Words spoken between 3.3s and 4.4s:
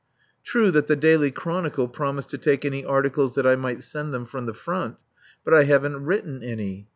that I might send them